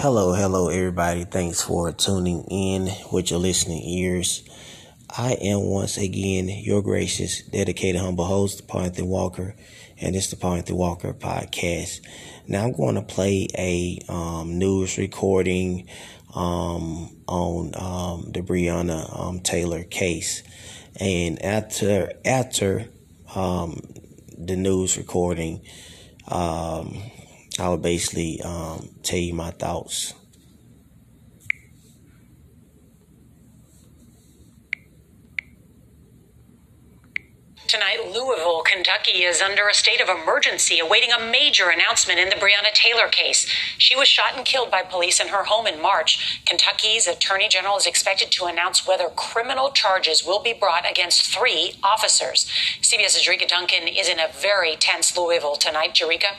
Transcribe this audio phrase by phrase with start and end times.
[0.00, 1.24] Hello, hello, everybody.
[1.24, 4.42] Thanks for tuning in with your listening ears.
[5.10, 9.54] I am once again your gracious, dedicated, humble host, Paul Anthony Walker,
[10.00, 12.00] and it's the Paul Walker podcast.
[12.48, 15.86] Now I'm going to play a um, news recording
[16.34, 20.42] um, on um, the Breonna um, Taylor case,
[20.98, 22.86] and after after
[23.34, 23.82] um,
[24.38, 25.60] the news recording,
[26.26, 27.02] um,
[27.60, 30.14] I will basically um, tell you my thoughts.
[37.68, 42.34] Tonight, Louisville, Kentucky is under a state of emergency awaiting a major announcement in the
[42.34, 43.46] Breonna Taylor case.
[43.76, 46.42] She was shot and killed by police in her home in March.
[46.46, 51.74] Kentucky's Attorney General is expected to announce whether criminal charges will be brought against three
[51.84, 52.50] officers.
[52.80, 55.94] CBS's Jericka Duncan is in a very tense Louisville tonight.
[55.94, 56.34] Jericka?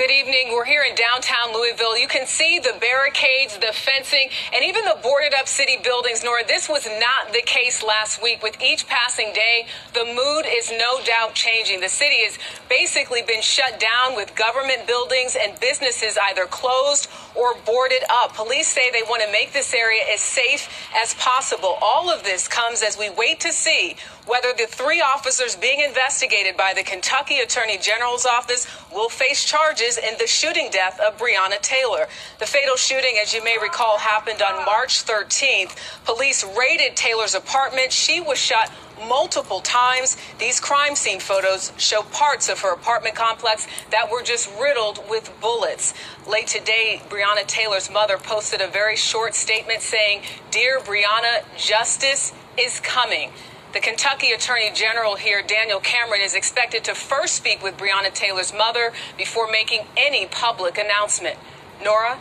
[0.00, 0.48] Good evening.
[0.50, 1.98] We're here in downtown Louisville.
[1.98, 6.24] You can see the barricades, the fencing, and even the boarded up city buildings.
[6.24, 8.42] Norah, this was not the case last week.
[8.42, 11.80] With each passing day, the mood is no doubt changing.
[11.80, 12.38] The city has
[12.70, 18.34] basically been shut down with government buildings and businesses either closed or boarded up.
[18.34, 21.76] Police say they want to make this area as safe as possible.
[21.82, 26.56] All of this comes as we wait to see whether the three officers being investigated
[26.56, 31.60] by the Kentucky Attorney General's office will face charges in the shooting death of Breonna
[31.60, 32.06] Taylor.
[32.38, 35.76] The fatal shooting, as you may recall, happened on March 13th.
[36.04, 37.92] Police raided Taylor's apartment.
[37.92, 38.70] She was shot
[39.08, 40.16] multiple times.
[40.38, 45.32] These crime scene photos show parts of her apartment complex that were just riddled with
[45.40, 45.94] bullets.
[46.28, 52.80] Late today, Breonna Taylor's mother posted a very short statement saying, Dear Breonna, justice is
[52.80, 53.30] coming.
[53.72, 58.52] The Kentucky Attorney General here, Daniel Cameron, is expected to first speak with Breonna Taylor's
[58.52, 61.38] mother before making any public announcement.
[61.84, 62.18] Norah?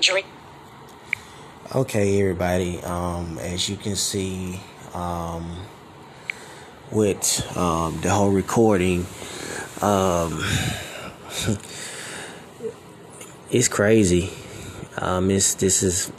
[0.00, 0.24] Jerry.
[1.72, 2.82] Okay, everybody.
[2.82, 4.58] Um, as you can see,
[4.92, 5.56] um,
[6.90, 9.06] with um, the whole recording,
[9.82, 10.42] um,
[13.52, 14.32] it's crazy.
[14.98, 16.10] Um, it's this is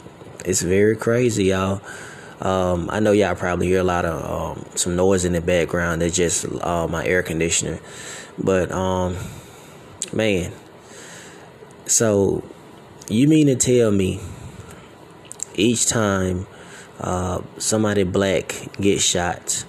[0.42, 1.82] it's very crazy, y'all.
[2.40, 6.02] Um, I know y'all probably hear a lot of um, some noise in the background.
[6.02, 7.80] That's just uh, my air conditioner.
[8.38, 9.16] But um,
[10.12, 10.52] man,
[11.86, 12.44] so
[13.08, 14.20] you mean to tell me
[15.54, 16.46] each time
[17.00, 19.64] uh, somebody black gets shot,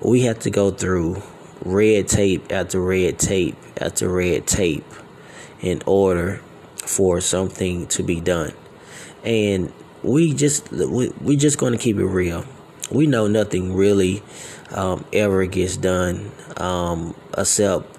[0.00, 1.22] we have to go through
[1.64, 4.84] red tape after red tape after red tape
[5.60, 6.40] in order
[6.76, 8.52] for something to be done,
[9.24, 9.72] and
[10.02, 12.44] we just we, we just going to keep it real.
[12.90, 14.22] We know nothing really
[14.70, 17.98] um, ever gets done um, except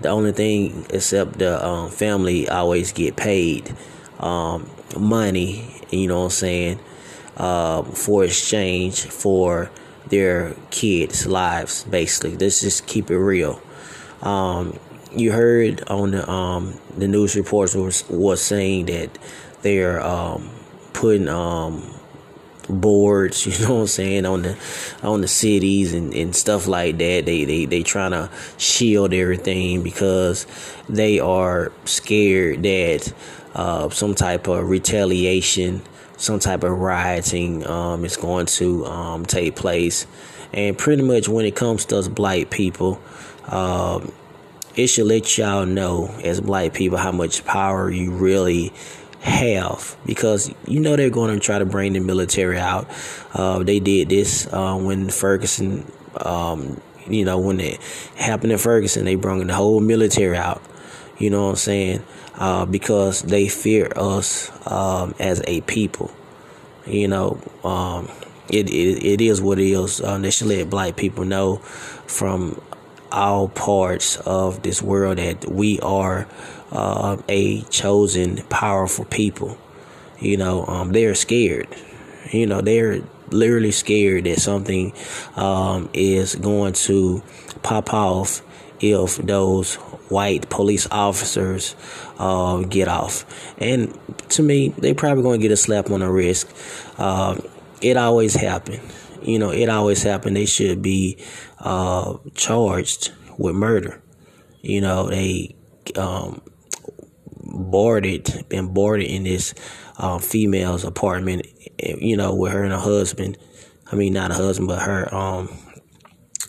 [0.00, 3.74] the only thing except the um, family always get paid
[4.20, 5.80] um, money.
[5.90, 6.80] You know what I'm saying?
[7.36, 9.70] Uh, for exchange for
[10.06, 12.36] their kids' lives, basically.
[12.36, 13.60] Let's just keep it real.
[14.20, 14.78] Um,
[15.14, 19.18] you heard on the um, the news reports was was saying that
[19.62, 20.50] they're um,
[21.02, 21.82] putting um
[22.68, 24.56] boards, you know what I'm saying, on the
[25.02, 27.26] on the cities and, and stuff like that.
[27.26, 30.46] They they they trying to shield everything because
[30.88, 33.12] they are scared that
[33.54, 35.82] uh, some type of retaliation,
[36.16, 40.06] some type of rioting um, is going to um, take place.
[40.52, 43.00] And pretty much when it comes to us black people,
[43.48, 44.12] um,
[44.76, 48.72] it should let y'all know as black people how much power you really
[49.22, 52.88] have because you know they're going to try to bring the military out.
[53.32, 57.80] Uh, they did this uh, when Ferguson, um, you know, when it
[58.16, 60.60] happened in Ferguson, they brought the whole military out.
[61.18, 62.04] You know what I'm saying?
[62.34, 66.10] Uh, because they fear us um, as a people.
[66.84, 68.10] You know, um,
[68.48, 70.00] it, it it is what it is.
[70.00, 72.60] Um, they should let black people know from
[73.12, 76.26] all parts of this world that we are
[76.72, 79.58] uh, a chosen, powerful people.
[80.18, 81.68] You know, um, they're scared.
[82.30, 84.92] You know, they're literally scared that something
[85.36, 87.22] um, is going to
[87.62, 88.42] pop off
[88.80, 89.74] if those
[90.08, 91.76] white police officers
[92.18, 93.24] uh, get off.
[93.58, 93.96] And
[94.30, 96.52] to me, they're probably going to get a slap on the wrist.
[96.98, 97.40] Uh,
[97.80, 98.80] it always happened.
[99.22, 100.36] You know, it always happened.
[100.36, 101.18] They should be
[101.58, 104.02] uh, charged with murder.
[104.62, 105.54] You know, they
[105.96, 106.40] um,
[107.52, 109.54] boarded, been boarded in this
[109.98, 111.46] uh, female's apartment,
[111.78, 113.38] you know, with her and her husband.
[113.90, 115.48] I mean, not a husband, but her um,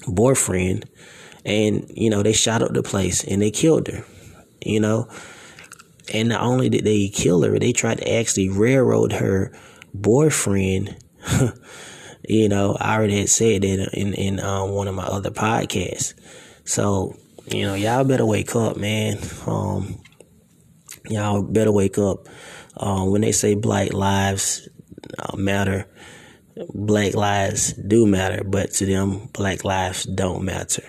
[0.07, 0.89] boyfriend.
[1.45, 4.05] And, you know, they shot up the place and they killed her.
[4.65, 5.09] You know,
[6.13, 9.51] And not only did they kill her, they tried to actually railroad her
[9.94, 10.95] boyfriend.
[12.27, 16.13] you know, I already had said that in in um, one of my other podcasts.
[16.63, 17.17] So
[17.47, 19.19] you know, y'all better wake up, man.
[19.45, 20.01] Um,
[21.07, 22.27] y'all better wake up.
[22.77, 24.67] Um, when they say black lives
[25.19, 25.88] uh, matter,
[26.73, 30.83] black lives do matter, but to them, black lives don't matter.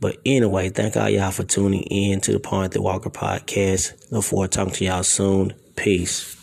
[0.00, 4.10] But anyway, thank all y'all for tuning in to the Paul Anthony Walker podcast.
[4.12, 5.54] Look forward to talking to y'all soon.
[5.74, 6.37] Peace.